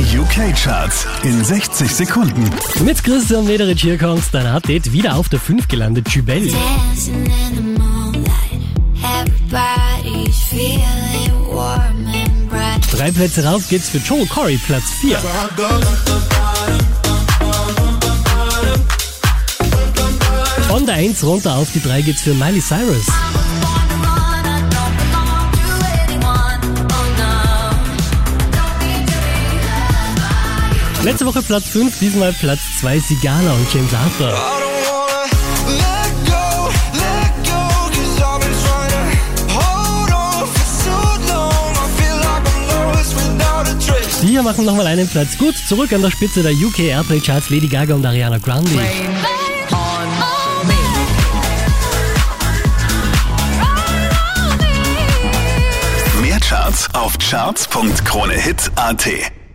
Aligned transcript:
Die 0.00 0.18
UK-Charts 0.18 1.06
in 1.24 1.44
60 1.44 1.94
Sekunden. 1.94 2.48
Mit 2.86 3.04
Christian 3.04 3.44
Mederich 3.46 3.82
hier 3.82 3.98
kommt 3.98 4.22
dein 4.32 4.46
Update. 4.46 4.90
Wieder 4.92 5.14
auf 5.14 5.28
der 5.28 5.38
5 5.38 5.68
gelandet, 5.68 6.08
Jubel. 6.08 6.50
Drei 12.90 13.10
Plätze 13.10 13.44
rauf 13.44 13.68
geht's 13.68 13.90
für 13.90 13.98
Joel 13.98 14.24
Corey, 14.24 14.58
Platz 14.66 14.84
4. 15.02 15.18
Von 20.68 20.86
der 20.86 20.94
1 20.94 21.22
runter 21.24 21.56
auf 21.56 21.70
die 21.74 21.82
3 21.82 22.00
geht's 22.00 22.22
für 22.22 22.32
Miley 22.32 22.62
Cyrus. 22.62 23.06
Letzte 31.02 31.24
Woche 31.24 31.42
Platz 31.42 31.70
5, 31.70 31.98
diesmal 31.98 32.32
Platz 32.34 32.60
2 32.80 33.00
Sigala 33.00 33.52
und 33.52 33.72
James 33.72 33.94
Arthur. 33.94 34.34
Die 44.22 44.26
hier 44.26 44.42
machen 44.42 44.66
nochmal 44.66 44.86
einen 44.86 45.08
Platz 45.08 45.38
gut. 45.38 45.56
Zurück 45.56 45.90
an 45.94 46.02
der 46.02 46.10
Spitze 46.10 46.42
der 46.42 46.52
UK 46.52 46.80
Airplay 46.80 47.20
Charts 47.20 47.48
Lady 47.48 47.68
Gaga 47.68 47.94
und 47.94 48.04
Ariana 48.04 48.36
Grande. 48.36 48.70
Mehr 56.20 56.40
Charts 56.40 56.88
auf 56.92 57.16
charts.kronehit.at. 57.18 59.39